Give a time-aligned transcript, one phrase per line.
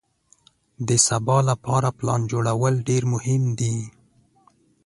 [0.87, 3.77] د سبا لپاره پلان جوړول ډېر مهم دي.